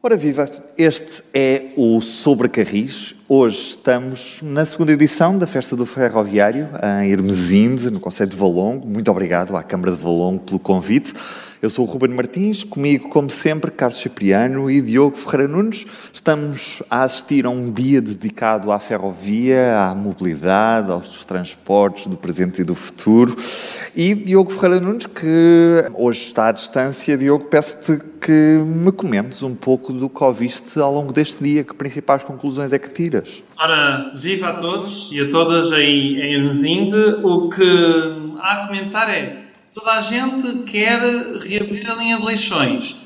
[0.00, 0.48] Ora viva,
[0.78, 3.16] este é o Sobre Carris.
[3.28, 6.68] Hoje estamos na segunda edição da Festa do Ferroviário,
[7.02, 8.86] em Hermesinde, no Conselho de Valongo.
[8.86, 11.12] Muito obrigado à Câmara de Valongo pelo convite.
[11.60, 15.86] Eu sou o Ruben Martins, comigo, como sempre, Carlos Cipriano e Diogo Ferreira Nunes.
[16.12, 22.60] Estamos a assistir a um dia dedicado à ferrovia, à mobilidade, aos transportes do presente
[22.60, 23.34] e do futuro.
[23.96, 29.56] E Diogo Ferreira Nunes, que hoje está à distância, Diogo, peço-te que me comentes um
[29.56, 31.64] pouco do que ouviste ao longo deste dia.
[31.64, 33.42] Que principais conclusões é que tiras?
[33.58, 36.96] Ora, viva a todos e a todas aí em Hermesinde.
[37.24, 39.47] O que há a comentar é
[39.78, 40.98] Toda a gente quer
[41.40, 42.96] reabrir a linha de Leixões.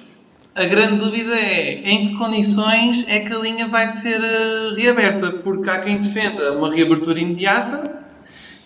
[0.55, 5.33] A grande dúvida é em que condições é que a linha vai ser uh, reaberta,
[5.33, 7.83] porque há quem defenda uma reabertura imediata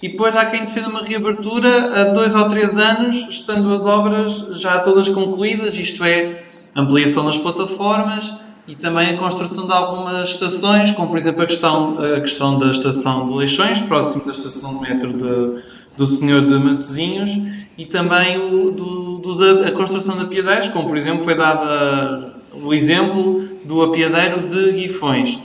[0.00, 4.56] e depois há quem defenda uma reabertura a dois ou três anos, estando as obras
[4.60, 6.44] já todas concluídas, isto é,
[6.76, 8.32] ampliação das plataformas
[8.68, 12.70] e também a construção de algumas estações, como por exemplo a questão, a questão da
[12.70, 15.62] estação de Leixões, próximo da estação de metro de,
[15.96, 20.96] do Senhor de Matosinhos e também o, do, do, a construção de apiadeiros, como por
[20.96, 25.38] exemplo foi dado o exemplo do apiadeiro de Guifões.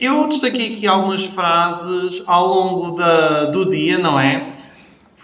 [0.00, 4.50] Eu destaquei aqui algumas frases ao longo da, do dia, não é?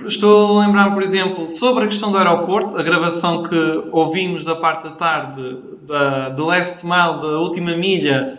[0.07, 4.55] Estou a lembrar, por exemplo, sobre a questão do aeroporto, a gravação que ouvimos da
[4.55, 8.39] parte da tarde da, do Last Mile, da última milha,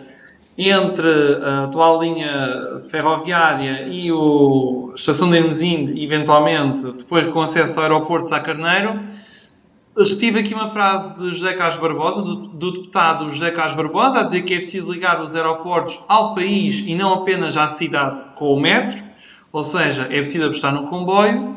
[0.56, 1.08] entre
[1.42, 8.34] a atual linha ferroviária e a estação de Hermesinde, eventualmente, depois com acesso ao aeroporto
[8.34, 9.00] a Carneiro,
[9.96, 14.22] retive aqui uma frase de José Carlos Barbosa, do, do, deputado José Carlos Barbosa, a
[14.24, 18.54] dizer que é preciso ligar os aeroportos ao país e não apenas à cidade com
[18.54, 19.02] o metro,
[19.50, 21.54] ou seja, é preciso apostar no comboio.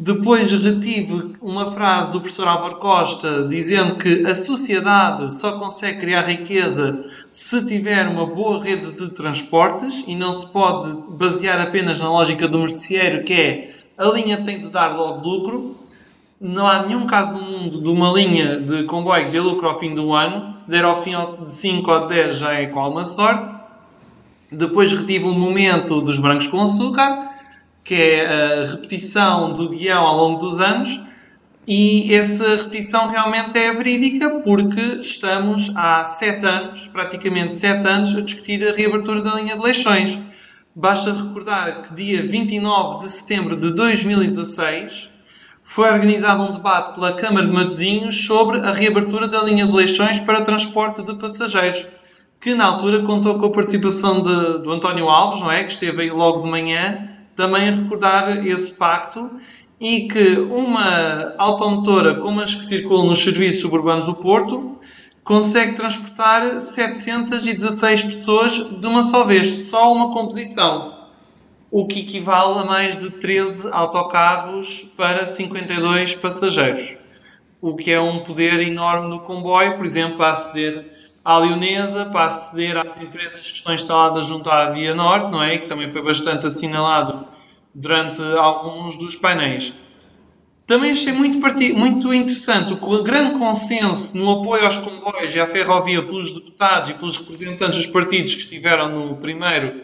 [0.00, 6.20] Depois retive uma frase do professor Álvaro Costa dizendo que a sociedade só consegue criar
[6.20, 12.08] riqueza se tiver uma boa rede de transportes e não se pode basear apenas na
[12.08, 15.76] lógica do merceeiro, que é a linha tem de dar logo lucro.
[16.40, 19.80] Não há nenhum caso no mundo de uma linha de comboio que dê lucro ao
[19.80, 20.52] fim do ano.
[20.52, 23.52] Se der ao fim de 5 ou de 10 já é com alguma sorte.
[24.52, 27.27] Depois retive o momento dos brancos com açúcar
[27.88, 31.00] que é a repetição do guião ao longo dos anos,
[31.66, 38.20] e essa repetição realmente é verídica porque estamos há sete anos, praticamente sete anos, a
[38.20, 40.18] discutir a reabertura da linha de Leixões.
[40.76, 45.08] Basta recordar que dia 29 de setembro de 2016
[45.62, 50.20] foi organizado um debate pela Câmara de Matosinhos sobre a reabertura da linha de Leixões
[50.20, 51.86] para transporte de passageiros,
[52.38, 55.64] que na altura contou com a participação de, do António Alves, não é?
[55.64, 59.30] que esteve aí logo de manhã, também recordar esse facto
[59.80, 64.76] e que uma automotora como as que circulam nos serviços suburbanos do Porto
[65.22, 71.06] consegue transportar 716 pessoas de uma só vez, só uma composição,
[71.70, 76.96] o que equivale a mais de 13 autocarros para 52 passageiros,
[77.60, 80.97] o que é um poder enorme no comboio, por exemplo, para aceder
[81.28, 85.58] à Leonesa, para aceder às empresas que estão instaladas junto à Via Norte, não é?
[85.58, 87.26] Que também foi bastante assinalado
[87.74, 89.74] durante alguns dos painéis.
[90.66, 91.38] Também achei muito,
[91.76, 96.94] muito interessante o grande consenso no apoio aos comboios e à ferrovia pelos deputados e
[96.94, 99.82] pelos representantes dos partidos que estiveram no primeiro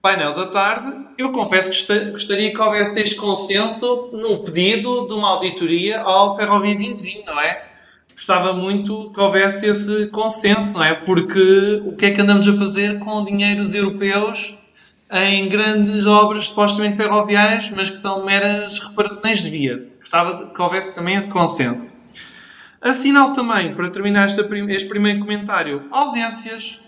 [0.00, 0.96] painel da tarde.
[1.18, 6.74] Eu confesso que gostaria que houvesse este consenso no pedido de uma auditoria ao Ferrovia
[6.74, 7.75] 2020, não é?
[8.16, 10.94] Gostava muito que houvesse esse consenso, não é?
[10.94, 14.56] Porque o que é que andamos a fazer com dinheiros europeus
[15.12, 19.86] em grandes obras supostamente ferroviárias, mas que são meras reparações de via?
[20.00, 21.94] Gostava que houvesse também esse consenso.
[22.80, 24.40] Assinal também, para terminar este,
[24.70, 26.80] este primeiro comentário, ausências.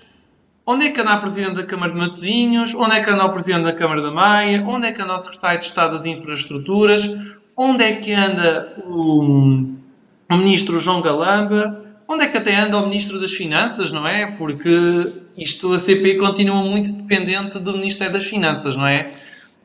[0.64, 2.74] Onde é que anda a Presidente da Câmara de Matosinhos?
[2.74, 4.64] Onde é que anda o Presidente da Câmara da Maia?
[4.66, 7.10] Onde é que anda o Secretário de Estado das Infraestruturas?
[7.56, 9.77] Onde é que anda o
[10.30, 14.32] o ministro João Galamba, onde é que até anda o ministro das Finanças, não é?
[14.32, 19.12] Porque isto, a CP continua muito dependente do Ministério das Finanças, não é?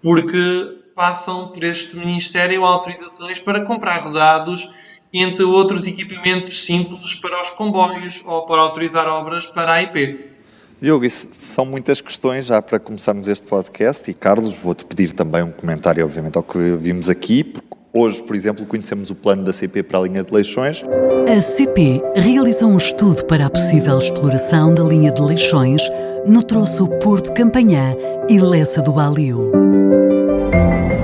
[0.01, 4.69] Porque passam por este Ministério autorizações para comprar rodados,
[5.11, 10.31] entre outros equipamentos simples para os comboios ou para autorizar obras para a IP.
[10.81, 15.43] Diogo, isso são muitas questões já para começarmos este podcast e Carlos, vou-te pedir também
[15.43, 19.53] um comentário, obviamente, ao que vimos aqui, porque Hoje, por exemplo, conhecemos o plano da
[19.53, 20.83] CP para a linha de Leixões.
[21.31, 25.83] A CP realizou um estudo para a possível exploração da linha de Leixões
[26.25, 27.95] no troço Porto Campanhã
[28.27, 29.51] e Lessa do Balio.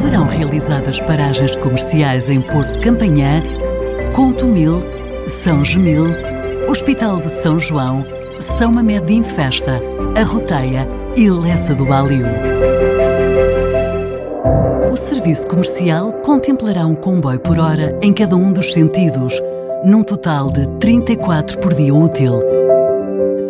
[0.01, 3.39] Serão realizadas paragens comerciais em Porto Campanhã,
[4.15, 4.81] Contumil,
[5.44, 6.06] São Gemil,
[6.68, 8.03] Hospital de São João,
[8.57, 9.80] São Mamede Festa,
[10.19, 12.25] Arroteia e Lessa do Baliu.
[15.19, 19.38] O serviço comercial contemplará um comboio por hora em cada um dos sentidos,
[19.83, 22.42] num total de 34 por dia útil.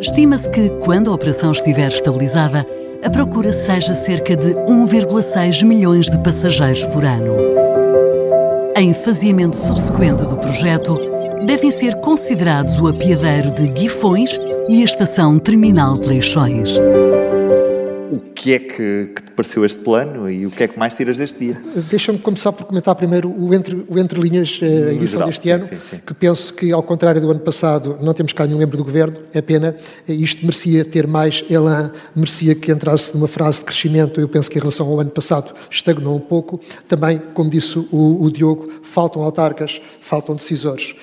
[0.01, 2.65] Estima-se que, quando a operação estiver estabilizada,
[3.05, 7.35] a procura seja cerca de 1,6 milhões de passageiros por ano.
[8.75, 10.97] Em faziamento subsequente do projeto,
[11.45, 14.31] devem ser considerados o apiadeiro de Guifões
[14.67, 16.79] e a estação terminal de Leixões
[18.39, 21.39] que é que, que, pareceu este plano e o que é que mais tiras deste
[21.39, 21.57] dia?
[21.89, 25.43] Deixa-me começar por comentar primeiro o Entre, o entre Linhas, eh, a edição geral, deste
[25.43, 25.97] sim, ano, sim, sim.
[26.05, 29.17] que penso que, ao contrário do ano passado, não temos cá nenhum membro do Governo,
[29.33, 29.77] é pena.
[30.09, 34.19] Isto merecia ter mais elan, merecia que entrasse numa frase de crescimento.
[34.19, 36.59] Eu penso que, em relação ao ano passado, estagnou um pouco.
[36.85, 40.95] Também, como disse o, o Diogo, faltam autarcas, faltam decisores.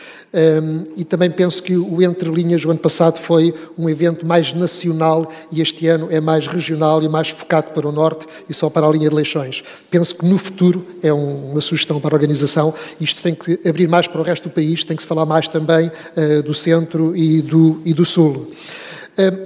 [0.97, 5.31] E também penso que o Entre Linhas, o ano passado, foi um evento mais nacional
[5.51, 8.87] e este ano é mais regional e mais focado para o Norte e só para
[8.87, 9.63] a linha de Leixões.
[9.91, 13.89] Penso que no futuro, é um, uma sugestão para a organização, isto tem que abrir
[13.89, 17.17] mais para o resto do país, tem que se falar mais também uh, do Centro
[17.17, 18.51] e do, e do Sul.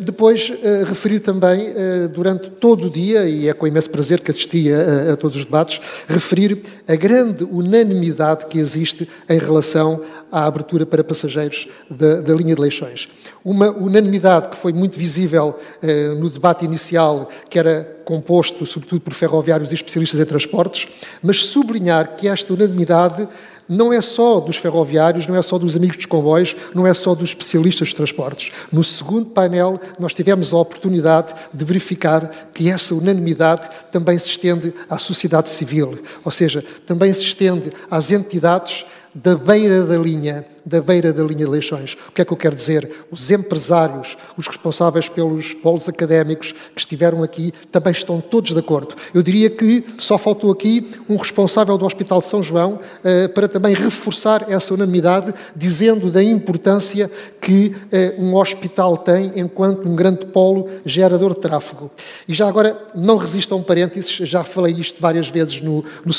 [0.00, 4.30] Depois, eh, referir também, eh, durante todo o dia, e é com imenso prazer que
[4.30, 10.44] assisti a, a, todos os debates, referir a grande unanimidade que existe em relação à
[10.44, 13.08] abertura para passageiros da, da linha de Leixões.
[13.44, 19.14] Uma unanimidade que foi muito visível eh, no debate inicial, que era composto sobretudo por
[19.14, 20.88] ferroviários e especialistas em transportes,
[21.22, 23.28] mas sublinhar que esta unanimidade
[23.70, 27.14] não é só dos ferroviários, não é só dos amigos dos comboios, não é só
[27.14, 28.50] dos especialistas de transportes.
[28.72, 34.74] No segundo painel, nós tivemos a oportunidade de verificar que essa unanimidade também se estende
[34.88, 38.84] à sociedade civil, ou seja, também se estende às entidades
[39.14, 41.96] da beira da linha, da beira da linha de Leixões.
[42.08, 42.90] O que é que eu quero dizer?
[43.10, 48.94] Os empresários, os responsáveis pelos polos académicos que estiveram aqui, também estão todos de acordo.
[49.14, 53.48] Eu diria que só faltou aqui um responsável do Hospital de São João uh, para
[53.48, 57.10] também reforçar essa unanimidade, dizendo da importância
[57.40, 57.74] que
[58.18, 61.90] uh, um hospital tem enquanto um grande polo gerador de tráfego.
[62.28, 66.12] E já agora, não resisto a um parênteses, já falei isto várias vezes no, no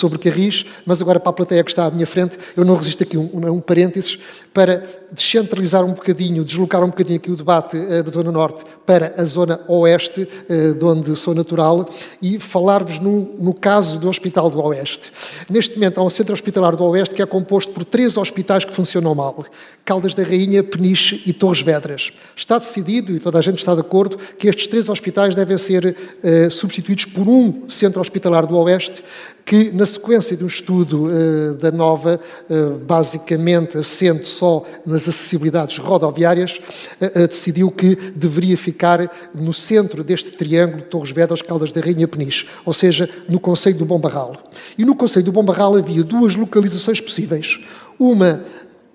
[0.86, 3.30] mas agora para a plateia que está à minha frente, eu não resisto aqui um,
[3.34, 4.18] um parênteses
[4.54, 9.14] para descentralizar um bocadinho, deslocar um bocadinho aqui o debate uh, da Zona Norte para
[9.18, 11.90] a Zona Oeste, uh, de onde sou natural,
[12.22, 15.12] e falar-vos no, no caso do Hospital do Oeste.
[15.50, 18.74] Neste momento há um centro hospitalar do Oeste que é composto por três hospitais que
[18.74, 19.46] funcionam mal.
[19.84, 22.12] Caldas da Rainha, Peniche e Torres Vedras.
[22.36, 25.96] Está decidido, e toda a gente está de acordo, que estes três hospitais devem ser
[26.24, 29.04] uh, substituídos por um centro hospitalar do Oeste,
[29.46, 35.78] que, na sequência de um estudo uh, da Nova, uh, basicamente assente só nas acessibilidades
[35.78, 36.60] rodoviárias,
[37.02, 42.48] uh, decidiu que deveria ficar no centro deste triângulo Torres Vedras, Caldas da Rainha Peniche,
[42.66, 44.38] ou seja, no Conselho do Bom Barral.
[44.78, 47.64] E no Conselho do Bom Barral havia duas localizações possíveis.
[48.00, 48.44] Uma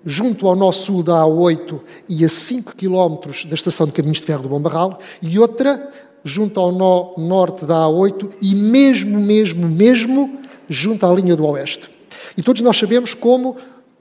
[0.05, 4.23] junto ao nosso sul da A8 e a 5 km da estação de caminhos de
[4.23, 5.91] ferro do Bom Barral, e outra
[6.23, 11.89] junto ao nó norte da A8 e mesmo, mesmo, mesmo junto à linha do Oeste.
[12.37, 13.57] E todos nós sabemos como,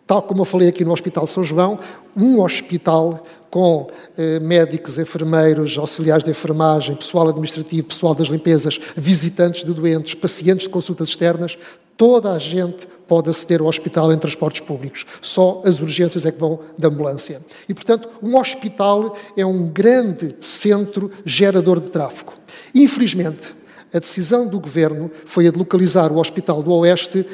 [0.06, 1.78] tal como eu falei aqui no Hospital São João,
[2.16, 9.64] um hospital com eh, médicos, enfermeiros, auxiliares de enfermagem, pessoal administrativo, pessoal das limpezas, visitantes
[9.64, 11.56] de doentes, pacientes de consultas externas,
[11.96, 15.06] toda a gente pode aceder ao hospital em transportes públicos.
[15.22, 17.40] Só as urgências é que vão da ambulância.
[17.68, 22.34] E, portanto, um hospital é um grande centro gerador de tráfego.
[22.74, 23.54] Infelizmente,
[23.94, 27.24] a decisão do governo foi a de localizar o Hospital do Oeste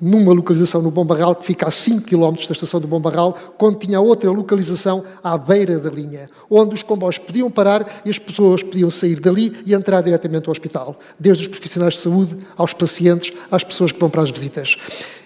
[0.00, 3.36] numa localização no Bom Barral, que fica a 5 km da estação do Bom Barral,
[3.56, 8.18] quando tinha outra localização à beira da linha, onde os comboios podiam parar e as
[8.18, 12.72] pessoas podiam sair dali e entrar diretamente ao hospital, desde os profissionais de saúde aos
[12.72, 14.76] pacientes, às pessoas que vão para as visitas.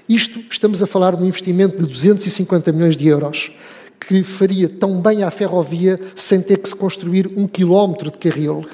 [0.08, 3.52] Isto, estamos a falar de um investimento de 250 milhões de euros,
[4.00, 8.64] que faria tão bem à ferrovia sem ter que se construir um quilómetro de carril.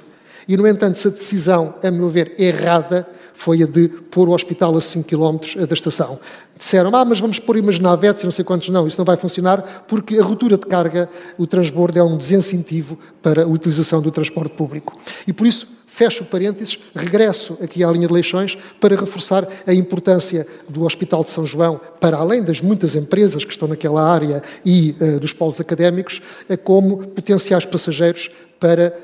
[0.47, 4.75] E, no entanto, essa decisão, a meu ver, errada, foi a de pôr o hospital
[4.77, 6.19] a 5 km da estação.
[6.57, 8.69] Disseram, ah, mas vamos pôr imaginavetes e não sei quantos.
[8.69, 12.99] Não, isso não vai funcionar porque a ruptura de carga, o transbordo é um desincentivo
[13.21, 14.97] para a utilização do transporte público.
[15.27, 20.47] E por isso, fecho parênteses, regresso aqui à linha de Leixões para reforçar a importância
[20.69, 24.97] do Hospital de São João, para além das muitas empresas que estão naquela área e
[25.01, 28.95] uh, dos polos académicos, uh, como potenciais passageiros para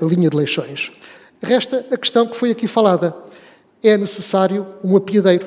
[0.00, 0.92] a linha de Leixões.
[1.42, 3.14] Resta a questão que foi aqui falada
[3.82, 5.46] é necessário um apiadeiro,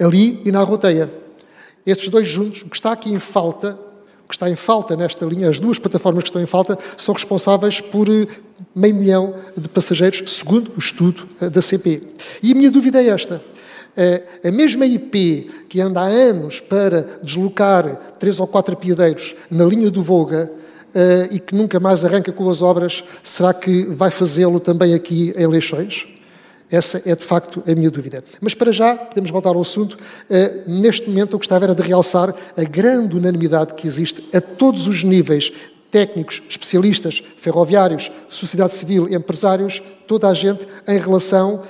[0.00, 1.10] ali e na roteia.
[1.86, 3.78] Estes dois juntos, o que está aqui em falta,
[4.28, 7.80] que está em falta nesta linha, as duas plataformas que estão em falta, são responsáveis
[7.80, 8.26] por eh,
[8.74, 12.02] meio milhão de passageiros, segundo o estudo eh, da CP.
[12.42, 13.40] E a minha dúvida é esta.
[13.96, 19.64] Eh, a mesma IP que anda há anos para deslocar três ou quatro piadeiros na
[19.64, 20.50] linha do Volga
[21.30, 25.46] e que nunca mais arranca com as obras, será que vai fazê-lo também aqui em
[25.46, 26.06] Leixões?
[26.70, 28.24] Essa é de facto a minha dúvida.
[28.40, 29.94] Mas para já, podemos voltar ao assunto.
[29.94, 34.88] Uh, neste momento, eu gostava era de realçar a grande unanimidade que existe a todos
[34.88, 35.52] os níveis
[35.90, 41.62] técnicos, especialistas, ferroviários, sociedade civil, empresários, toda a gente em relação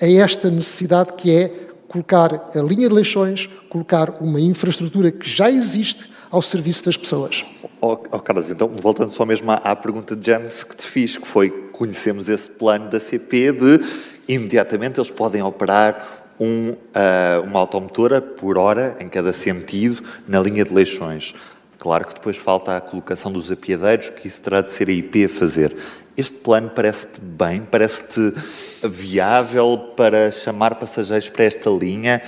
[0.00, 1.50] a esta necessidade que é
[1.88, 7.44] colocar a linha de leixões, colocar uma infraestrutura que já existe ao serviço das pessoas.
[7.80, 11.16] Oh, oh Carlos, então, voltando só mesmo à, à pergunta de Janice que te fiz,
[11.16, 13.80] que foi, conhecemos esse plano da CP de
[14.28, 20.64] imediatamente eles podem operar um, uh, uma automotora por hora em cada sentido na linha
[20.64, 21.34] de leixões.
[21.78, 25.24] Claro que depois falta a colocação dos apiadeiros, que isso terá de ser a IP
[25.24, 25.76] a fazer.
[26.16, 28.34] Este plano parece-te bem, parece-te
[28.82, 32.20] viável para chamar passageiros para esta linha?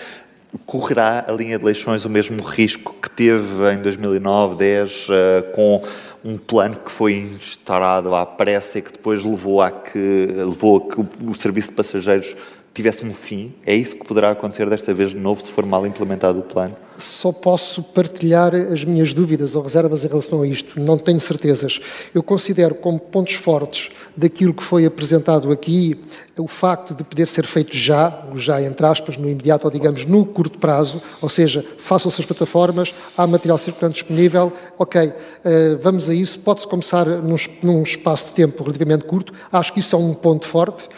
[0.67, 5.13] Correrá a linha de leixões o mesmo risco que teve em 2009, 10, uh,
[5.55, 5.83] com
[6.25, 10.95] um plano que foi instaurado à pressa e que depois levou a que, levou a
[10.95, 12.37] que o, serviço de passageiros
[12.75, 13.55] tivesse um fim?
[13.65, 16.77] É isso que poderá acontecer desta vez de novo, se for mal implementado o plano?
[17.01, 21.81] Só posso partilhar as minhas dúvidas ou reservas em relação a isto, não tenho certezas.
[22.15, 25.99] Eu considero como pontos fortes daquilo que foi apresentado aqui
[26.37, 30.25] o facto de poder ser feito já, já entre aspas, no imediato ou digamos no
[30.25, 35.13] curto prazo, ou seja, façam-se as plataformas, há material circulante disponível, ok,
[35.45, 39.95] eh, vamos a isso, pode-se começar num, espaço de tempo relativamente curto, acho que isso
[39.97, 40.89] é um ponto forte.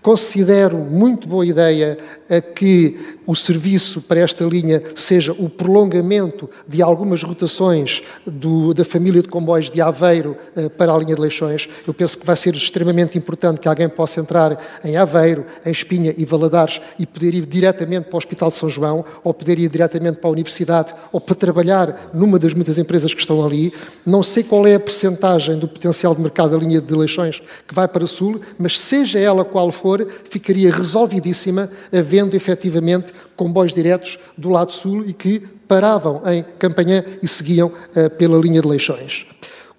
[0.00, 1.98] Considero muito boa ideia
[2.54, 9.20] que o serviço para esta linha seja o prolongamento de algumas rotações do, da família
[9.20, 11.68] de comboios de Aveiro eh, para a linha de Leixões.
[11.86, 16.14] Eu penso que vai ser extremamente importante que alguém possa entrar em Aveiro, em Espinha
[16.16, 19.68] e Valadares e poder ir diretamente para o Hospital de São João, ou poder ir
[19.68, 23.74] diretamente para a Universidade, ou para trabalhar numa das muitas empresas que estão ali.
[24.06, 27.74] Não sei qual é a percentagem do potencial de mercado da linha de Leixões que
[27.74, 34.18] vai para o Sul, mas seja ela qual for, ficaria resolvidíssima havendo efetivamente comboios diretos
[34.36, 39.26] do lado sul e que paravam em Campanhã e seguiam uh, pela linha de Leixões.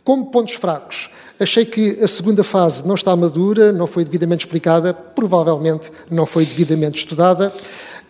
[0.03, 4.93] Como pontos fracos, achei que a segunda fase não está madura, não foi devidamente explicada,
[4.93, 7.53] provavelmente não foi devidamente estudada.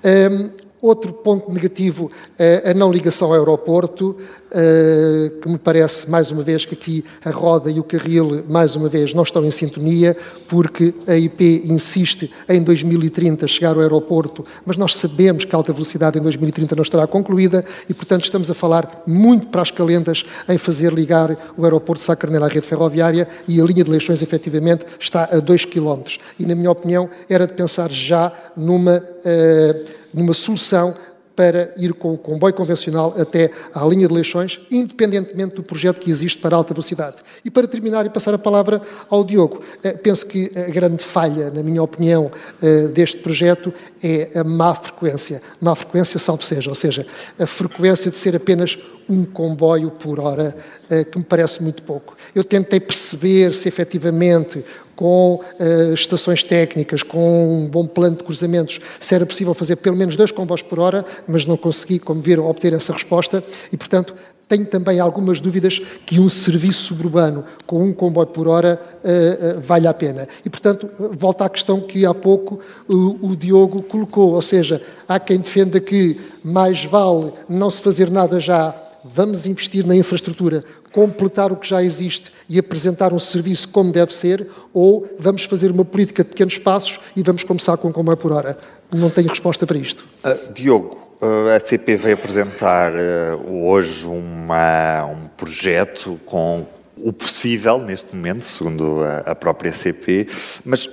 [0.03, 0.49] Um,
[0.81, 4.15] Outro ponto negativo é a não ligação ao aeroporto,
[4.51, 8.75] eh, que me parece, mais uma vez, que aqui a roda e o carril, mais
[8.77, 10.15] uma vez, não estão em sintonia,
[10.47, 15.73] porque a IP insiste em 2030 chegar ao aeroporto, mas nós sabemos que a alta
[15.73, 20.23] velocidade em 2030 não estará concluída e, portanto, estamos a falar muito para as calendas
[20.47, 23.91] em fazer ligar o aeroporto de Sá Carneiro à rede ferroviária e a linha de
[23.91, 26.03] Leixões, efetivamente, está a 2 km.
[26.39, 28.97] E, na minha opinião, era de pensar já numa.
[28.97, 30.95] Uh, numa solução
[31.39, 36.11] para ir com o comboio convencional até à linha de Leixões, independentemente do projeto que
[36.11, 37.21] existe para alta velocidade.
[37.45, 41.49] E para terminar e passar a palavra ao Diogo, eh, penso que a grande falha,
[41.49, 42.29] na minha opinião,
[42.61, 43.73] eh, deste projeto
[44.03, 45.41] é a má frequência.
[45.61, 47.07] Má frequência, salvo seja, ou seja,
[47.39, 48.77] a frequência de ser apenas
[49.09, 50.55] um comboio por hora,
[50.89, 52.15] eh, que me parece muito pouco.
[52.35, 54.63] Eu tentei perceber se efetivamente
[54.95, 59.95] com uh, estações técnicas, com um bom plano de cruzamentos, se era possível fazer pelo
[59.95, 64.13] menos dois comboios por hora, mas não consegui, como viram, obter essa resposta e, portanto,
[64.49, 69.61] tenho também algumas dúvidas que um serviço suburbano com um comboio por hora uh, uh,
[69.61, 70.27] vale a pena.
[70.43, 75.19] E, portanto, volta à questão que há pouco o, o Diogo colocou, ou seja, há
[75.19, 81.51] quem defenda que mais vale não se fazer nada já vamos investir na infraestrutura, completar
[81.51, 85.85] o que já existe e apresentar um serviço como deve ser, ou vamos fazer uma
[85.85, 88.57] política de pequenos passos e vamos começar com como é por hora?
[88.93, 90.03] Não tenho resposta para isto.
[90.25, 98.15] Uh, Diogo, a CP veio apresentar uh, hoje uma, um projeto com o possível neste
[98.15, 100.27] momento, segundo a, própria CP,
[100.65, 100.89] mas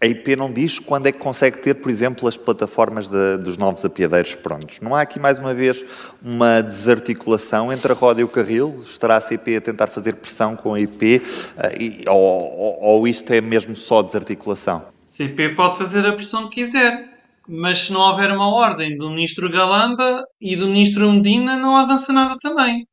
[0.00, 3.58] a IP não diz quando é que consegue ter, por exemplo, as plataformas de, dos
[3.58, 4.80] novos apiadeiros prontos.
[4.80, 5.84] Não há aqui, mais uma vez,
[6.22, 8.80] uma desarticulação entre a roda e o carril?
[8.82, 11.18] Estará a CP a tentar fazer pressão com a IP?
[11.18, 14.84] Uh, ou, ou, ou, isto é mesmo só desarticulação?
[15.04, 17.19] CP pode fazer a pressão que quiser,
[17.50, 22.12] mas se não houver uma ordem do Ministro Galamba e do Ministro Medina, não avança
[22.12, 22.86] nada também.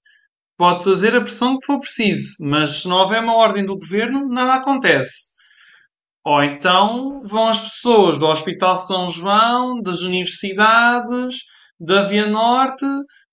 [0.58, 4.28] Pode fazer a pressão que for preciso, mas se não houver uma ordem do Governo,
[4.28, 5.28] nada acontece.
[6.26, 11.38] Ou então vão as pessoas do Hospital São João, das universidades,
[11.80, 12.86] da Via Norte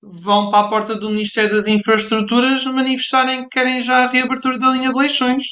[0.03, 4.71] vão para a porta do Ministério das Infraestruturas manifestarem que querem já a reabertura da
[4.71, 5.45] linha de Leixões.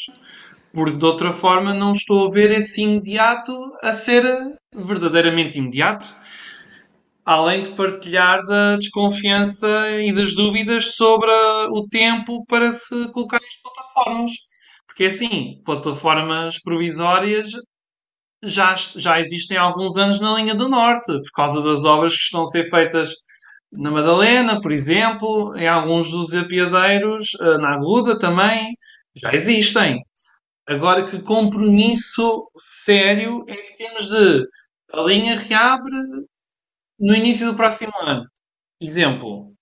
[0.73, 3.53] Porque de outra forma não estou a ver esse imediato
[3.83, 4.25] a ser
[4.75, 6.09] verdadeiramente imediato.
[7.25, 11.31] Além de partilhar da desconfiança e das dúvidas sobre
[11.71, 14.33] o tempo para se colocar as plataformas.
[14.87, 17.51] Porque assim, plataformas provisórias
[18.43, 22.23] já, já existem há alguns anos na linha do Norte, por causa das obras que
[22.25, 23.11] estão a ser feitas
[23.73, 28.75] na Madalena, por exemplo, em alguns dos apiadeiros, eh, na Aguda também,
[29.17, 30.01] já existem.
[30.67, 34.47] Agora, que compromisso sério é que temos de
[34.93, 35.93] a linha reabre
[36.99, 38.25] no início do próximo ano,
[38.81, 39.53] exemplo,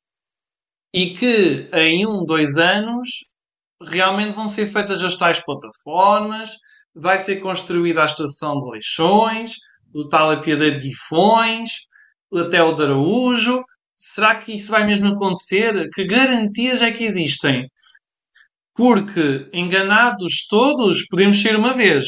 [0.95, 3.09] e que em um, dois anos
[3.83, 6.50] realmente vão ser feitas as tais plataformas,
[6.95, 9.54] vai ser construída a estação de Leixões,
[9.95, 11.71] o tal apiadeiro de Guifões,
[12.35, 13.64] até o de Araújo.
[13.97, 15.88] Será que isso vai mesmo acontecer?
[15.95, 17.69] Que garantias é que existem?
[18.75, 22.07] Porque enganados todos podemos ser uma vez,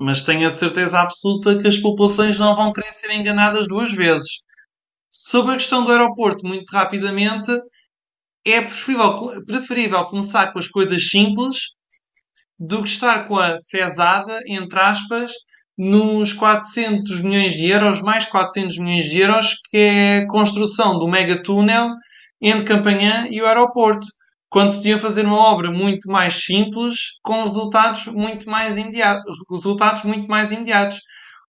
[0.00, 4.44] mas tenho a certeza absoluta que as populações não vão querer ser enganadas duas vezes.
[5.10, 7.50] Sobre a questão do aeroporto, muito rapidamente,
[8.44, 11.56] é preferível, preferível começar com as coisas simples
[12.58, 15.32] do que estar com a fezada, entre aspas,
[15.76, 21.08] nos 400 milhões de euros, mais 400 milhões de euros, que é a construção do
[21.08, 21.90] mega túnel
[22.40, 24.06] entre Campanhã e o aeroporto.
[24.54, 29.36] Quando se podia fazer uma obra muito mais simples, com resultados muito mais imediatos.
[29.50, 31.00] Resultados muito mais imediatos.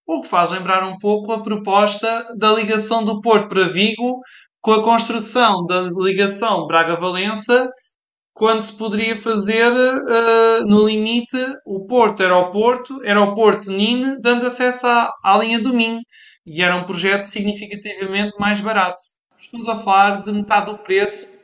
[0.07, 4.21] O que faz lembrar um pouco a proposta da ligação do Porto para Vigo
[4.59, 7.69] com a construção da ligação Braga-Valença
[8.33, 15.13] quando se poderia fazer uh, no limite o Porto Aeroporto, Aeroporto NIN, dando acesso à,
[15.23, 16.01] à linha do Minho.
[16.43, 18.99] E era um projeto significativamente mais barato.
[19.37, 21.34] Estamos a falar de metade do preço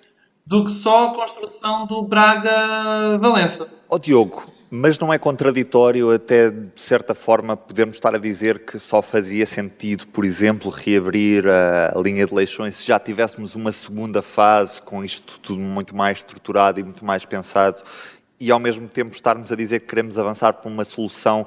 [0.51, 3.73] do que só a construção do Braga-Valença.
[3.89, 8.65] Ó oh, Diogo, mas não é contraditório, até de certa forma, podermos estar a dizer
[8.65, 13.71] que só fazia sentido, por exemplo, reabrir a, linha de Leixões se já tivéssemos uma
[13.71, 17.81] segunda fase com isto tudo muito mais estruturado e muito mais pensado
[18.37, 21.45] e ao mesmo tempo estarmos a dizer que queremos avançar para uma solução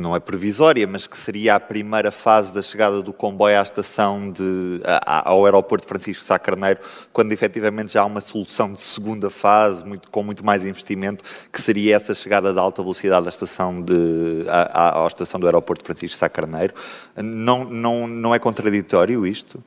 [0.00, 4.30] não é previsória, mas que seria a primeira fase da chegada do comboio à estação
[4.30, 6.80] de, ao aeroporto Francisco Sá Carneiro,
[7.12, 11.60] quando efetivamente já há uma solução de segunda fase, muito, com muito mais investimento, que
[11.60, 16.28] seria essa chegada de alta velocidade à estação, de, à, estação do aeroporto Francisco Sá
[16.28, 16.74] Carneiro.
[17.16, 19.62] Não, não, não é contraditório isto?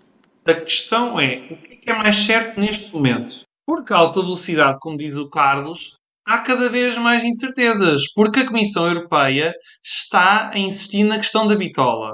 [0.45, 3.41] A questão é, o que é, é mais certo neste momento?
[3.65, 8.47] Porque a alta velocidade, como diz o Carlos, há cada vez mais incertezas, porque a
[8.47, 9.53] Comissão Europeia
[9.83, 12.13] está a insistir na questão da bitola.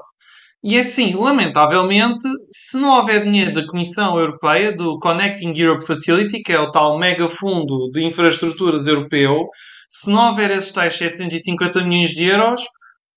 [0.63, 6.41] E é assim, lamentavelmente, se não houver dinheiro da Comissão Europeia, do Connecting Europe Facility,
[6.41, 9.45] que é o tal mega fundo de infraestruturas europeu,
[9.89, 12.61] se não houver esses tais 750 milhões de euros,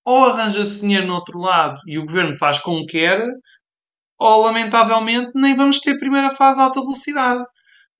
[0.05, 3.21] ou arranja-se dinheiro no outro lado e o governo faz como quer,
[4.19, 7.43] ou lamentavelmente nem vamos ter primeira fase de alta velocidade.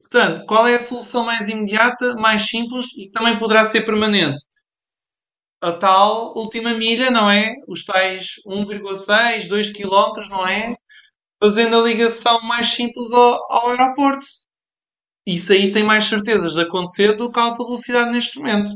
[0.01, 4.43] Portanto, qual é a solução mais imediata, mais simples e que também poderá ser permanente?
[5.61, 7.55] A tal última milha, não é?
[7.69, 10.75] Os tais 1,6, 2 km, não é?
[11.43, 14.27] Fazendo a ligação mais simples ao, ao aeroporto.
[15.27, 18.71] Isso aí tem mais certezas de acontecer do que a alta velocidade neste momento.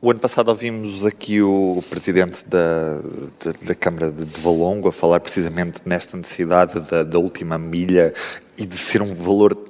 [0.00, 4.92] O ano passado ouvimos aqui o presidente da, da, da Câmara de, de Valongo a
[4.92, 8.14] falar precisamente nesta necessidade da, da última milha
[8.56, 9.67] e de ser um valor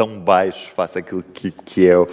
[0.00, 2.08] tão baixo face àquilo que, que é o,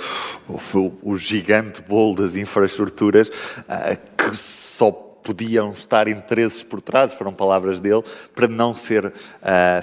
[0.49, 7.31] o, o, gigante bolo das infraestruturas, uh, que só podiam estar interesses por trás, foram
[7.31, 8.03] palavras dele,
[8.35, 9.13] para não ser uh,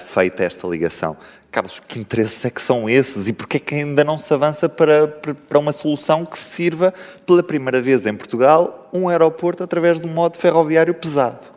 [0.04, 1.16] feita esta ligação.
[1.50, 4.68] Carlos, que interesses é que são esses e porquê é que ainda não se avança
[4.68, 6.92] para, para uma solução que sirva
[7.24, 11.53] pela primeira vez em Portugal um aeroporto através de um modo ferroviário pesado?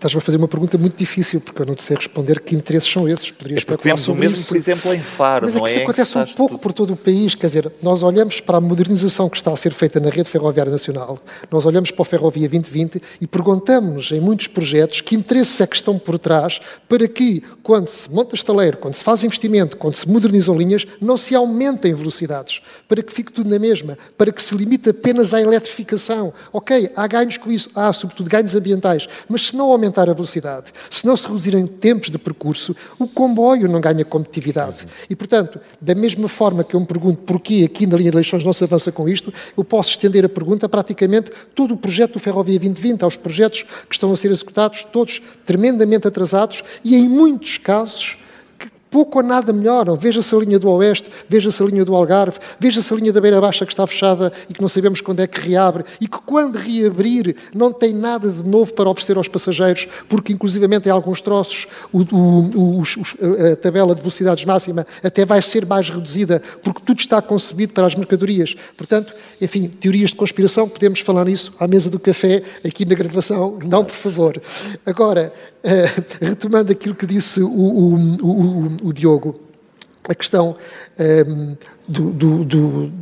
[0.00, 2.90] Estás-me a fazer uma pergunta muito difícil, porque eu não te sei responder que interesses
[2.90, 3.30] são esses.
[3.30, 4.48] Poderias é porque vemos o mesmo, isso.
[4.48, 5.68] por exemplo, em Faro, Mas não é?
[5.68, 6.58] Que isso acontece um pouco tudo...
[6.58, 7.34] por todo o país.
[7.34, 10.72] Quer dizer, nós olhamos para a modernização que está a ser feita na rede ferroviária
[10.72, 11.18] nacional,
[11.50, 15.76] nós olhamos para a Ferrovia 2020 e perguntamos-nos em muitos projetos que interesses é que
[15.76, 20.08] estão por trás para que, quando se monta estaleiro, quando se faz investimento, quando se
[20.08, 24.54] modernizam linhas, não se aumentem velocidades, para que fique tudo na mesma, para que se
[24.54, 26.32] limite apenas à eletrificação.
[26.50, 30.14] Ok, há ganhos com isso, há sobretudo ganhos ambientais, mas se não aumentar aumentar a
[30.14, 34.86] velocidade, se não se reduzirem tempos de percurso, o comboio não ganha competitividade.
[35.08, 38.44] E, portanto, da mesma forma que eu me pergunto porquê aqui na linha de eleições
[38.44, 42.14] não se avança com isto, eu posso estender a pergunta a praticamente todo o projeto
[42.14, 47.08] do Ferrovia 2020, aos projetos que estão a ser executados, todos tremendamente atrasados e, em
[47.08, 48.16] muitos casos,
[48.90, 49.96] pouco ou nada melhoram.
[49.96, 53.40] Veja-se a linha do Oeste, veja-se a linha do Algarve, veja-se a linha da Beira
[53.40, 56.56] Baixa que está fechada e que não sabemos quando é que reabre e que quando
[56.56, 61.66] reabrir não tem nada de novo para oferecer aos passageiros, porque inclusivamente em alguns troços
[61.92, 62.82] o, o, o,
[63.52, 67.86] a tabela de velocidades máxima até vai ser mais reduzida porque tudo está concebido para
[67.86, 68.56] as mercadorias.
[68.76, 73.58] Portanto, enfim, teorias de conspiração, podemos falar nisso à mesa do café, aqui na gravação,
[73.64, 74.40] não por favor.
[74.84, 75.32] Agora,
[75.64, 77.48] uh, retomando aquilo que disse o,
[78.79, 79.50] o Diogo,
[80.08, 80.56] a questão
[80.98, 82.92] um, ehm, do, do, do,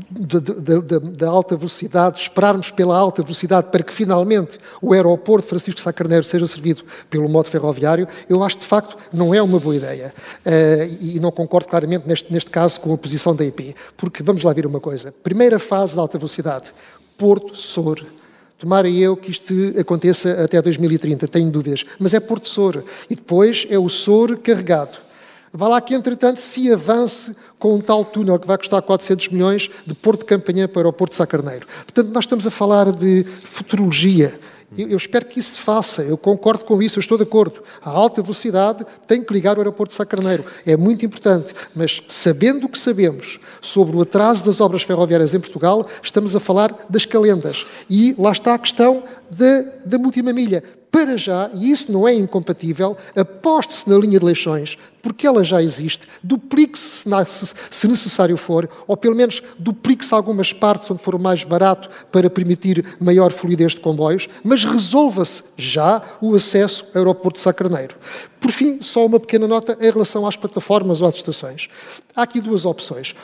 [1.13, 6.25] da, alta velocidade, esperarmos pela alta velocidade para que finalmente o aeroporto Francisco Sá Carneiro
[6.25, 10.13] seja servido pelo modo ferroviário, eu acho de facto não é uma boa ideia.
[10.45, 13.75] Uh, e não concordo claramente neste, neste caso com a posição da IP.
[13.97, 15.13] Porque vamos lá ver uma coisa.
[15.23, 16.75] Primeira fase da alta velocidade,
[17.17, 18.05] Porto Sor.
[18.59, 21.85] Tomara eu que isto aconteça até 2030, tenho dúvidas.
[21.99, 22.85] Mas é Porto Sor.
[23.09, 25.08] E depois é o Sor carregado
[25.53, 29.71] Vá lá que, entretanto, se avance com um tal túnel que vai custar 400 milhões
[29.87, 31.67] de Porto de Campanhã para o Porto de Sacarneiro.
[31.85, 34.39] Portanto, nós estamos a falar de futurologia.
[34.77, 37.63] Eu, espero que isso se faça, eu concordo com isso, eu estou de acordo.
[37.83, 42.67] A alta velocidade tem que ligar o aeroporto de Sacarneiro, é muito importante, mas sabendo
[42.67, 47.07] o que sabemos sobre o atraso das obras ferroviárias em Portugal, estamos a falar das
[47.07, 47.67] calendas.
[47.89, 49.99] E lá está a questão da, da
[50.91, 55.63] para já, e isso não é incompatível, aposte-se na linha de eleições, porque ela já
[55.63, 57.09] existe, duplique-se
[57.71, 62.85] se necessário for, ou pelo menos duplique-se algumas partes onde for mais barato para permitir
[62.99, 67.97] maior fluidez de comboios, mas resolva-se já o acesso ao aeroporto de Sacraneiro.
[68.41, 71.69] Por fim, só uma pequena nota em relação às plataformas ou às estações.
[72.15, 73.15] Há aqui duas opções.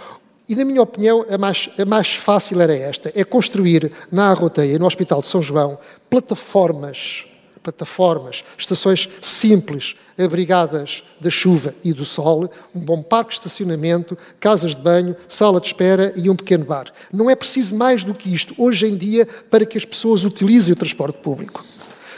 [0.49, 4.79] E, na minha opinião, a mais, a mais fácil era esta: é construir na Arroteia,
[4.79, 5.79] no Hospital de São João,
[6.11, 7.25] plataformas
[7.65, 14.77] plataformas, estações simples, abrigadas da chuva e do sol, um bom parque de estacionamento, casas
[14.77, 16.93] de banho, sala de espera e um pequeno bar.
[17.11, 20.75] Não é preciso mais do que isto hoje em dia para que as pessoas utilizem
[20.75, 21.65] o transporte público.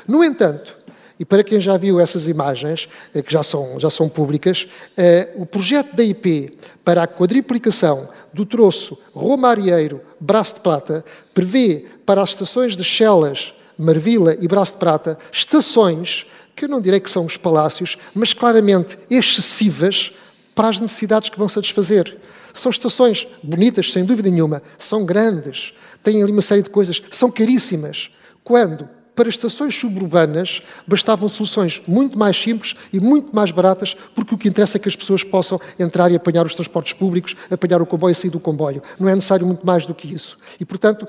[0.06, 0.76] No entanto,
[1.18, 5.32] e para quem já viu essas imagens, eh, que já são, já são públicas, eh,
[5.36, 12.20] o projeto da IP para a quadriplicação do troço Romarieiro Braço de Prata prevê para
[12.22, 17.10] as estações de Chelas, Marvila e Braço de Prata, estações que eu não direi que
[17.10, 20.12] são os palácios, mas claramente excessivas
[20.54, 22.16] para as necessidades que vão satisfazer.
[22.54, 27.30] São estações bonitas, sem dúvida nenhuma, são grandes, têm ali uma série de coisas, são
[27.30, 28.10] caríssimas.
[28.42, 34.38] Quando, para estações suburbanas, bastavam soluções muito mais simples e muito mais baratas, porque o
[34.38, 37.86] que interessa é que as pessoas possam entrar e apanhar os transportes públicos, apanhar o
[37.86, 38.82] comboio e sair do comboio.
[39.00, 40.38] Não é necessário muito mais do que isso.
[40.60, 41.08] E, portanto,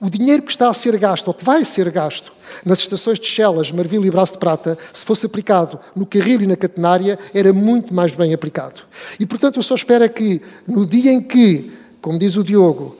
[0.00, 2.32] o dinheiro que está a ser gasto, ou que vai ser gasto,
[2.64, 6.46] nas estações de Chelas, Marvila e Braço de Prata, se fosse aplicado no Carril e
[6.46, 8.82] na Catenária, era muito mais bem aplicado.
[9.18, 12.98] E, portanto, eu só espero é que, no dia em que, como diz o Diogo,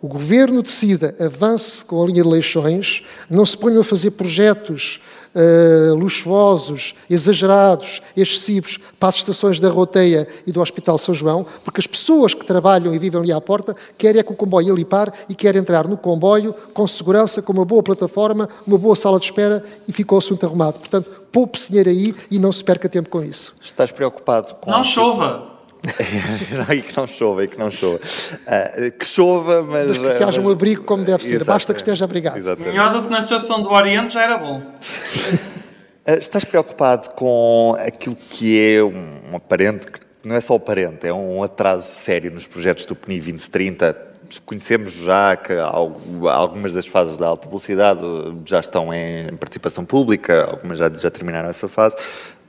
[0.00, 5.00] o Governo decida, avance com a linha de eleições, não se ponham a fazer projetos
[5.34, 11.80] uh, luxuosos, exagerados, excessivos para as estações da Roteia e do Hospital São João, porque
[11.80, 14.84] as pessoas que trabalham e vivem ali à porta querem é que o comboio ali
[14.84, 19.18] pare e querem entrar no comboio com segurança, com uma boa plataforma, uma boa sala
[19.18, 20.78] de espera e ficou o assunto arrumado.
[20.78, 23.54] Portanto, poupe-se dinheiro aí e não se perca tempo com isso.
[23.60, 24.70] Estás preocupado com...
[24.70, 25.55] Não chova!
[26.74, 27.96] e que não chova, e que não chova.
[27.96, 29.98] Uh, que chova, mas.
[29.98, 32.36] mas que, que haja um abrigo como deve ser, basta que esteja abrigado.
[32.36, 32.70] Exatamente.
[32.70, 34.58] Melhor do que na estação do Oriente já era bom.
[34.58, 39.86] Uh, estás preocupado com aquilo que é um, um aparente,
[40.24, 44.06] não é só aparente, é um atraso sério nos projetos do PNI 2030?
[44.44, 48.00] Conhecemos já que algumas das fases da alta velocidade
[48.44, 51.94] já estão em participação pública, algumas já, já terminaram essa fase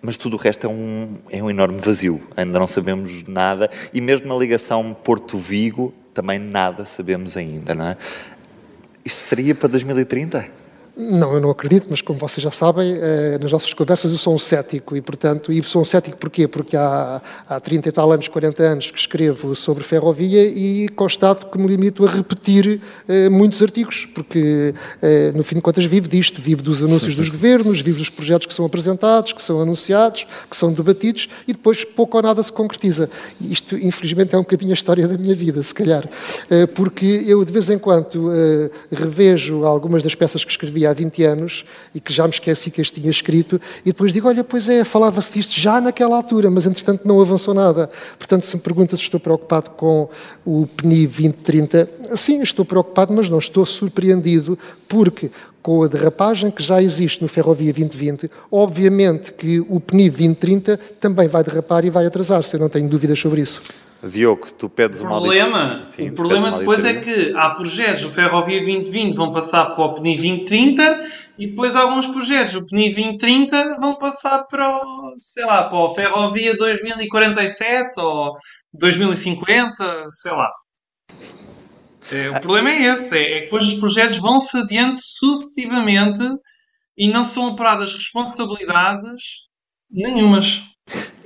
[0.01, 2.21] mas tudo o resto é um, é um enorme vazio.
[2.35, 3.69] Ainda não sabemos nada.
[3.93, 7.97] E mesmo na ligação Porto-Vigo, também nada sabemos ainda, não é?
[9.03, 10.66] Isto seria para 2030?
[10.99, 14.33] Não, eu não acredito, mas como vocês já sabem, eh, nas nossas conversas eu sou
[14.33, 16.47] um cético e, portanto, e sou um cético porquê?
[16.47, 21.51] Porque há, há 30 e tal anos, 40 anos que escrevo sobre ferrovia e constato
[21.51, 26.07] que me limito a repetir eh, muitos artigos, porque, eh, no fim de contas, vivo
[26.07, 30.25] disto, vivo dos anúncios dos governos, vivo dos projetos que são apresentados, que são anunciados,
[30.49, 33.07] que são debatidos e depois pouco ou nada se concretiza.
[33.39, 36.09] Isto, infelizmente, é um bocadinho a história da minha vida, se calhar,
[36.73, 38.31] porque eu, de vez em quando,
[38.91, 42.81] revejo algumas das peças que escrevi há 20 anos e que já me esqueci que
[42.81, 46.65] este tinha escrito, e depois digo, olha, pois é, falava-se disto já naquela altura, mas
[46.65, 47.89] entretanto não avançou nada.
[48.17, 50.09] Portanto, se me pergunta se estou preocupado com
[50.45, 55.29] o PNI 2030, sim, estou preocupado, mas não estou surpreendido, porque
[55.61, 61.27] com a derrapagem que já existe no Ferrovia 2020, obviamente que o PNI 2030 também
[61.27, 63.61] vai derrapar e vai atrasar-se, eu não tenho dúvidas sobre isso.
[64.03, 68.59] Diogo, tu pedes uma problema, Sim, O problema depois é que há projetos, o Ferrovia
[68.59, 71.07] 2020 vão passar para o PNI 2030
[71.39, 75.95] e depois alguns projetos, o PNI 2030 vão passar para o, sei lá, para o
[75.95, 78.35] Ferrovia 2047 ou
[78.73, 80.51] 2050, sei lá.
[82.11, 86.23] É, o problema é esse, é, é que depois os projetos vão se adiante sucessivamente
[86.95, 89.23] e não são apuradas responsabilidades
[89.89, 90.63] nenhumas.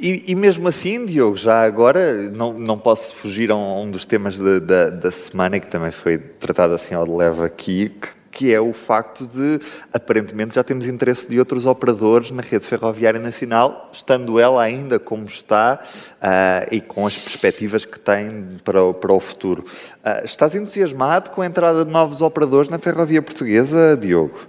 [0.01, 4.35] E, e, mesmo assim, Diogo, já agora, não, não posso fugir a um, dos temas
[4.35, 8.59] de, da, semana, que também foi tratado assim ao de leva aqui, que, que, é
[8.59, 9.59] o facto de,
[9.93, 15.25] aparentemente, já temos interesse de outros operadores na rede ferroviária nacional, estando ela ainda como
[15.25, 19.63] está uh, e com as perspectivas que tem para o, para o futuro.
[19.63, 24.47] Uh, estás entusiasmado com a entrada de novos operadores na ferrovia portuguesa, Diogo?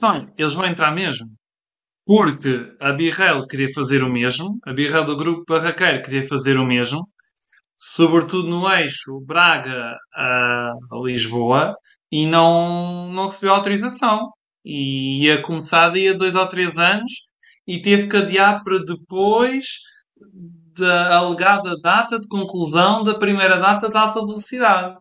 [0.00, 1.30] Bem, eles vão entrar mesmo
[2.06, 6.66] porque a Birrell queria fazer o mesmo, a Birrell do grupo Barraqueiro queria fazer o
[6.66, 7.08] mesmo,
[7.78, 10.72] sobretudo no eixo Braga a
[11.04, 11.76] Lisboa,
[12.10, 14.30] e não, não recebeu autorização.
[14.64, 17.12] E ia começar daí a dois ou três anos
[17.66, 19.66] e teve que adiar para depois
[20.76, 24.96] da alegada data de conclusão da primeira data de alta velocidade.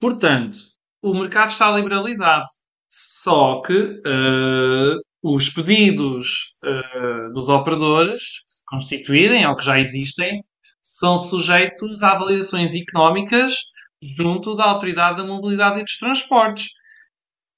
[0.00, 0.58] Portanto,
[1.02, 2.46] o mercado está liberalizado.
[2.88, 10.42] Só que uh, os pedidos uh, dos operadores que se constituírem ou que já existem
[10.82, 13.54] são sujeitos a avaliações económicas
[14.16, 16.68] junto da Autoridade da Mobilidade e dos Transportes.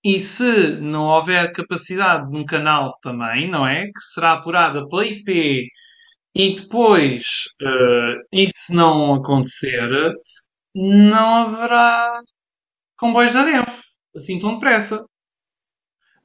[0.04, 3.86] E se não houver capacidade num canal também, não é?
[3.86, 5.68] Que será apurada pela IP
[6.34, 9.88] e depois, uh, isso não acontecer,
[10.74, 12.20] não haverá
[12.96, 13.82] comboios da Renfe,
[14.14, 15.04] assim tão depressa.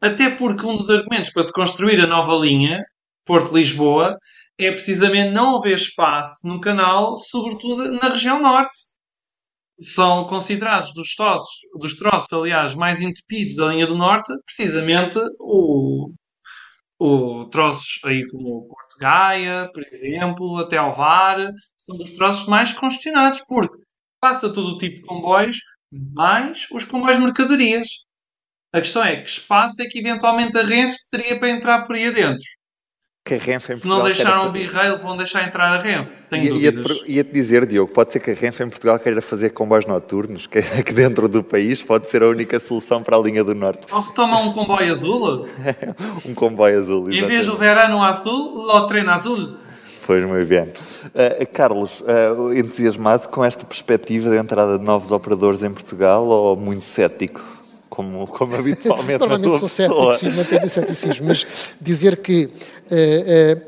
[0.04, 2.84] Até porque um dos argumentos para se construir a nova linha
[3.26, 4.18] Porto-Lisboa
[4.60, 8.78] é precisamente não haver espaço no canal, sobretudo na região norte.
[9.80, 16.12] São considerados dos troços, dos troços aliás, mais entupidos da linha do norte, precisamente o,
[17.00, 21.38] o troços aí como Porto Gaia, por exemplo, até Alvar,
[21.78, 23.78] são dos troços mais congestionados, porque
[24.20, 25.60] passa todo o tipo de comboios,
[25.92, 27.88] mais os comboios de mercadorias.
[28.74, 32.08] A questão é que espaço é que eventualmente a Renfe teria para entrar por aí
[32.08, 32.44] adentro.
[33.24, 36.24] Que a Renfe em Se não deixaram o B-Rail, vão deixar entrar a Renfe.
[36.24, 37.04] Tenho ia, dúvidas.
[37.08, 40.58] Ia-te dizer, Diogo, pode ser que a Renfe em Portugal queira fazer comboios noturnos, que
[40.80, 43.86] aqui dentro do país pode ser a única solução para a linha do Norte.
[43.92, 45.48] Ou retoma um comboio azul?
[46.26, 47.24] um comboio azul, exatamente.
[47.24, 49.56] Em vez do verano azul, o trem azul.
[50.06, 50.64] Pois, muito bem.
[50.64, 56.58] Uh, Carlos, uh, entusiasmado com esta perspectiva de entrada de novos operadores em Portugal ou
[56.58, 57.63] muito cético?
[57.94, 60.14] Como, como habitualmente Normalmente na tua sou pessoa.
[60.16, 61.46] cético, sim, mantenho o ceticismo, mas
[61.80, 62.50] dizer que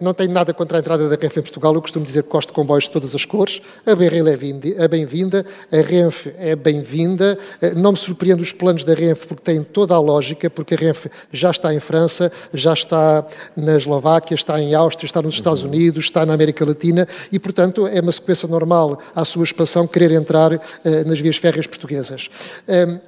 [0.01, 2.49] não tenho nada contra a entrada da Renfe em Portugal, eu costumo dizer que gosto
[2.49, 7.37] de comboios de todas as cores, a BRL é, é bem-vinda, a Renfe é bem-vinda,
[7.75, 11.09] não me surpreendo os planos da Renfe porque têm toda a lógica, porque a Renfe
[11.31, 13.25] já está em França, já está
[13.55, 15.69] na Eslováquia, está em Áustria, está nos Estados uhum.
[15.69, 20.11] Unidos, está na América Latina e, portanto, é uma sequência normal à sua expansão querer
[20.11, 20.51] entrar
[21.05, 22.29] nas vias férreas portuguesas.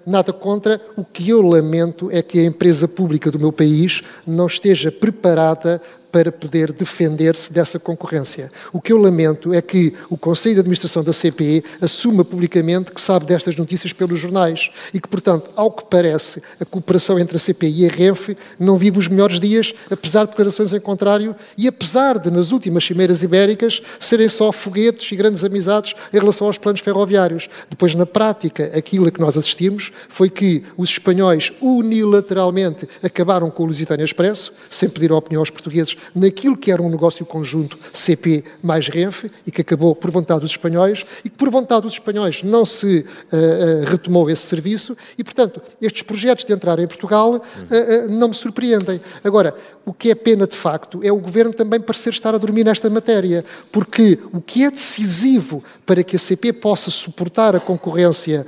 [0.05, 4.47] nada contra, o que eu lamento é que a empresa pública do meu país não
[4.47, 5.81] esteja preparada
[6.17, 8.51] para poder defender-se dessa concorrência.
[8.73, 12.99] O que eu lamento é que o Conselho de Administração da CPE assuma publicamente que
[12.99, 17.39] sabe destas notícias pelos jornais e que, portanto, ao que parece, a cooperação entre a
[17.39, 21.67] CPE e a Renfe não vive os melhores dias, apesar de declarações em contrário e
[21.67, 26.57] apesar de, nas últimas cimeiras ibéricas, serem só foguetes e grandes amizades em relação aos
[26.57, 27.47] planos ferroviários.
[27.69, 33.61] Depois, na prática, aquilo a que nós assistimos foi que os espanhóis unilateralmente acabaram com
[33.61, 37.77] o Lusitânia Expresso, sem pedir a opinião aos portugueses naquilo que era um negócio conjunto
[37.93, 41.93] CP mais Renfe e que acabou por vontade dos espanhóis e que por vontade dos
[41.93, 46.87] espanhóis não se uh, uh, retomou esse serviço e, portanto, estes projetos de entrar em
[46.87, 48.99] Portugal uh, não me surpreendem.
[49.23, 52.63] Agora, o que é pena de facto é o Governo também parecer estar a dormir
[52.63, 58.45] nesta matéria, porque o que é decisivo para que a CP possa suportar a concorrência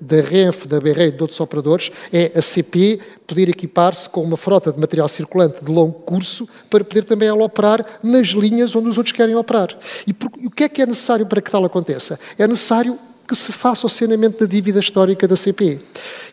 [0.00, 4.38] da Renfe, da BR e de outros operadores é a CP poder equipar-se com uma
[4.38, 8.88] frota de material circulante de longo curso para poder também ela operar nas linhas onde
[8.88, 9.76] os outros querem operar.
[10.06, 12.18] E por, o que é que é necessário para que tal aconteça?
[12.38, 15.80] É necessário que se faça o saneamento da dívida histórica da CP.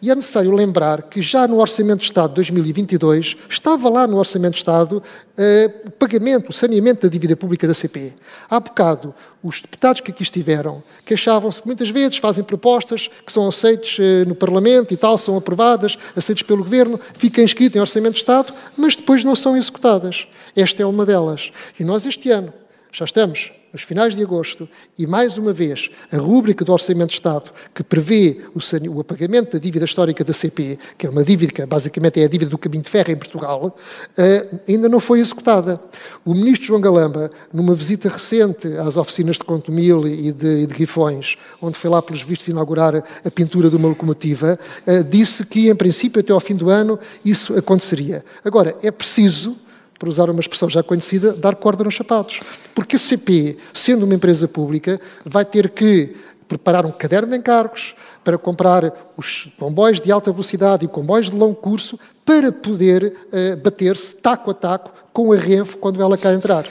[0.01, 4.17] E é necessário lembrar que já no Orçamento de Estado de 2022 estava lá no
[4.17, 5.03] Orçamento de Estado
[5.37, 8.13] uh, o pagamento, o saneamento da dívida pública da CP.
[8.49, 13.45] Há bocado, os deputados que aqui estiveram queixavam-se que muitas vezes fazem propostas que são
[13.45, 18.13] aceitas uh, no Parlamento e tal, são aprovadas, aceitas pelo Governo, ficam inscritas em Orçamento
[18.13, 20.27] de Estado, mas depois não são executadas.
[20.55, 21.51] Esta é uma delas.
[21.77, 22.53] E nós este ano
[22.93, 27.15] já estamos nos finais de agosto, e mais uma vez a rúbrica do Orçamento de
[27.15, 31.65] Estado que prevê o, apagamento da dívida histórica da CP, que é uma dívida que
[31.65, 33.77] basicamente é a dívida do caminho de ferro em Portugal,
[34.17, 35.77] uh, ainda não foi executada.
[36.23, 40.73] O ministro João Galamba, numa visita recente às oficinas de Contomil e de, e de
[40.73, 44.57] Guifões, onde foi lá pelos vistos inaugurar a pintura de uma locomotiva,
[44.87, 48.23] uh, disse que em princípio até ao fim do ano isso aconteceria.
[48.41, 49.64] Agora, é preciso
[49.97, 52.41] para usar uma expressão já conhecida, dar corda nos sapatos.
[52.73, 56.15] Porque a CP, sendo uma empresa pública, vai ter que
[56.47, 61.35] preparar um caderno de encargos para comprar os comboios de alta velocidade e comboios de
[61.35, 66.33] longo curso para poder uh, bater-se taco a taco com a Renfe quando ela cá
[66.33, 66.65] entrar.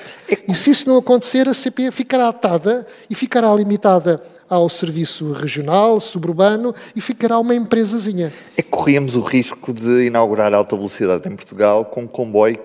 [0.47, 5.99] E se isso não acontecer, a CP ficará atada e ficará limitada ao serviço regional,
[5.99, 8.33] suburbano e ficará uma empresazinha.
[8.57, 12.59] É que corríamos o risco de inaugurar alta velocidade em Portugal com um comboio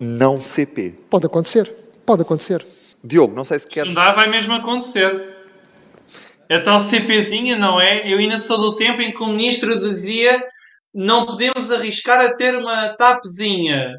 [0.00, 0.94] não CP.
[1.10, 1.72] Pode acontecer,
[2.04, 2.66] pode acontecer.
[3.02, 3.82] Diogo, não sei se quer.
[3.82, 5.36] Estudar vai mesmo acontecer.
[6.50, 8.10] A tal CPzinha, não é?
[8.10, 10.42] Eu ainda sou do tempo em que o ministro dizia
[10.94, 13.98] não podemos arriscar a ter uma TAPzinha,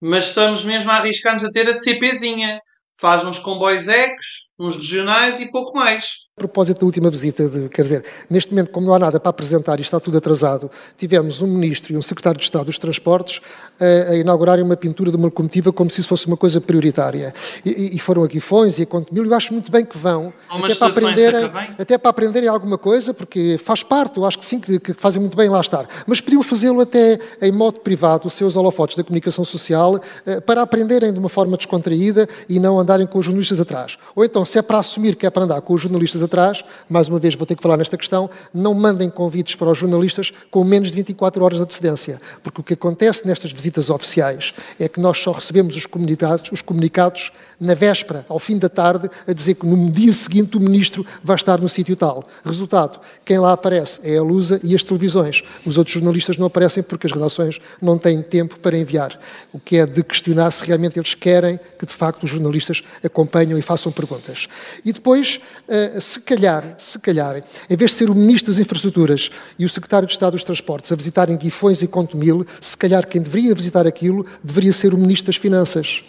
[0.00, 2.60] mas estamos mesmo a arriscar-nos a ter a CPzinha.
[2.98, 6.26] Faz uns comboios ecos, uns regionais e pouco mais.
[6.34, 9.30] A propósito da última visita, de, quer dizer, neste momento, como não há nada para
[9.30, 13.40] apresentar e está tudo atrasado, tivemos um ministro e um secretário de Estado dos Transportes
[13.80, 17.32] a, a inaugurarem uma pintura de uma locomotiva como se isso fosse uma coisa prioritária.
[17.64, 20.32] E, e foram a Guifões e a Conte Mil, eu acho muito bem que vão,
[20.48, 24.60] até para, aprenderem, até para aprenderem alguma coisa, porque faz parte, eu acho que sim,
[24.60, 25.86] que, que fazem muito bem lá estar.
[26.06, 30.62] Mas podiam fazê-lo até em modo privado, os seus holofotes da comunicação social, eh, para
[30.62, 33.98] aprenderem de uma forma descontraída e não andarem com os jornalistas atrás.
[34.14, 37.08] Ou então, se é para assumir que é para andar com os jornalistas atrás, mais
[37.08, 40.62] uma vez vou ter que falar nesta questão, não mandem convites para os jornalistas com
[40.62, 45.00] menos de 24 horas de antecedência, porque o que acontece nestas visitas oficiais é que
[45.00, 49.54] nós só recebemos os comunicados, os comunicados na véspera, ao fim da tarde, a dizer
[49.54, 52.24] que no dia seguinte o ministro vai estar no sítio tal.
[52.44, 55.42] Resultado, quem lá aparece é a Lusa e as televisões.
[55.64, 59.18] Os outros jornalistas não aparecem porque as redações não têm tempo para enviar.
[59.52, 63.58] O que é de questionar se realmente eles querem que, de facto, os jornalistas acompanham
[63.58, 64.48] e façam perguntas.
[64.84, 69.30] E depois, eh, se calhar, se calhar, em vez de ser o Ministro das Infraestruturas
[69.58, 73.20] e o Secretário de Estado dos Transportes a visitarem Guifões e Contomil, se calhar quem
[73.20, 76.02] deveria visitar aquilo deveria ser o Ministro das Finanças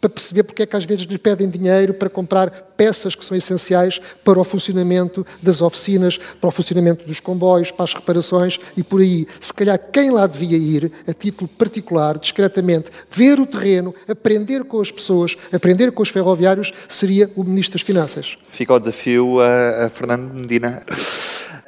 [0.00, 3.36] para perceber porque é que às vezes lhe pedem dinheiro para comprar peças que são
[3.36, 8.82] essenciais para o funcionamento das oficinas, para o funcionamento dos comboios, para as reparações e
[8.82, 9.26] por aí.
[9.40, 14.80] Se calhar quem lá devia ir, a título particular, discretamente, ver o terreno, aprender com
[14.80, 18.36] as pessoas, aprender com os ferroviários, seria o Ministro das Finanças.
[18.50, 20.82] Fica o desafio a, a Fernando Medina.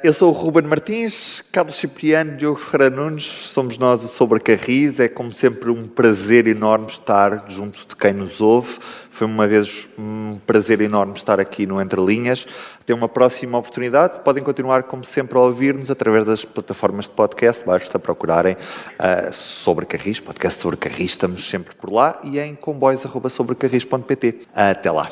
[0.03, 4.99] Eu sou o Ruben Martins, Carlos Cipriano, Diogo Ferreira Nunes, somos nós o Sobre Carris.
[4.99, 8.79] É como sempre um prazer enorme estar junto de quem nos ouve.
[9.11, 12.47] Foi uma vez um prazer enorme estar aqui no Entre Linhas.
[12.79, 14.17] Até uma próxima oportunidade.
[14.21, 17.63] Podem continuar, como sempre, a ouvir-nos através das plataformas de podcast.
[17.63, 21.11] Basta procurarem uh, Sobre podcast Sobre Carris.
[21.11, 24.47] Estamos sempre por lá e em comboios.sobrecarris.pt.
[24.55, 25.11] Até lá.